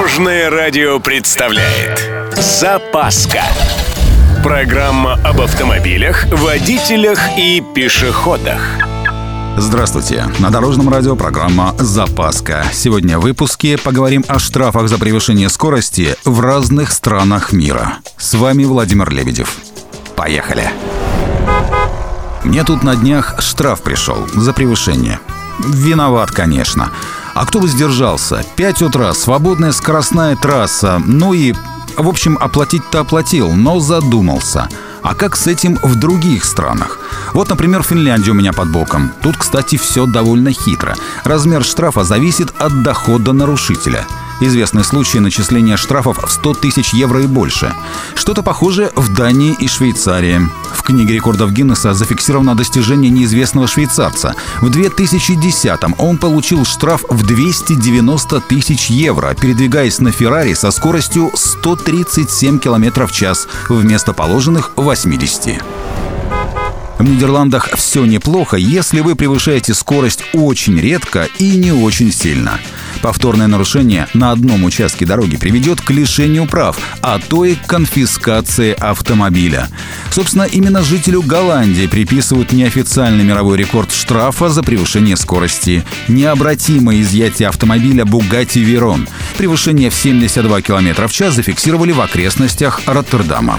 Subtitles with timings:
[0.00, 3.42] Дорожное радио представляет Запаска
[4.42, 8.62] Программа об автомобилях, водителях и пешеходах
[9.58, 10.24] Здравствуйте!
[10.38, 12.64] На Дорожном радио программа «Запаска».
[12.72, 17.98] Сегодня в выпуске поговорим о штрафах за превышение скорости в разных странах мира.
[18.16, 19.54] С вами Владимир Лебедев.
[20.16, 20.70] Поехали!
[22.42, 25.20] Мне тут на днях штраф пришел за превышение.
[25.58, 26.90] Виноват, конечно.
[27.34, 28.44] А кто бы сдержался?
[28.56, 31.00] 5 утра, свободная скоростная трасса.
[31.04, 31.54] Ну и,
[31.96, 34.68] в общем, оплатить-то оплатил, но задумался.
[35.02, 36.98] А как с этим в других странах?
[37.32, 39.12] Вот, например, Финляндия у меня под боком.
[39.22, 40.94] Тут, кстати, все довольно хитро.
[41.24, 44.06] Размер штрафа зависит от дохода нарушителя.
[44.40, 47.74] Известны случаи начисления штрафов в 100 тысяч евро и больше.
[48.14, 50.40] Что-то похожее в Дании и Швейцарии.
[50.72, 54.34] В книге рекордов Гиннесса зафиксировано достижение неизвестного швейцарца.
[54.62, 62.58] В 2010-м он получил штраф в 290 тысяч евро, передвигаясь на Феррари со скоростью 137
[62.58, 65.62] км в час вместо положенных 80.
[67.00, 72.60] В Нидерландах все неплохо, если вы превышаете скорость очень редко и не очень сильно.
[73.00, 78.76] Повторное нарушение на одном участке дороги приведет к лишению прав, а то и к конфискации
[78.78, 79.68] автомобиля.
[80.10, 85.82] Собственно, именно жителю Голландии приписывают неофициальный мировой рекорд штрафа за превышение скорости.
[86.06, 89.08] Необратимое изъятие автомобиля Bugatti Veyron.
[89.38, 93.58] Превышение в 72 км в час зафиксировали в окрестностях Роттердама.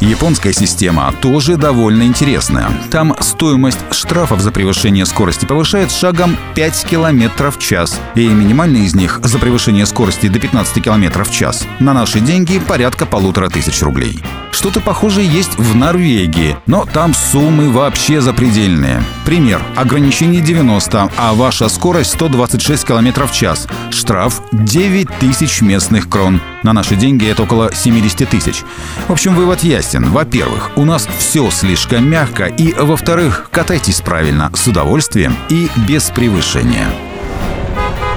[0.00, 2.70] Японская система тоже довольно интересная.
[2.90, 8.00] Там стоимость штрафов за превышение скорости повышает шагом 5 км в час.
[8.14, 12.58] И минимальный из них за превышение скорости до 15 км в час на наши деньги
[12.58, 14.22] порядка полутора тысяч рублей.
[14.54, 19.02] Что-то похожее есть в Норвегии, но там суммы вообще запредельные.
[19.26, 19.60] Пример.
[19.74, 23.66] Ограничение 90, а ваша скорость 126 км в час.
[23.90, 26.40] Штраф 9 тысяч местных крон.
[26.62, 28.62] На наши деньги это около 70 тысяч.
[29.08, 30.04] В общем, вывод ясен.
[30.10, 36.86] Во-первых, у нас все слишком мягко, и, во-вторых, катайтесь правильно, с удовольствием и без превышения.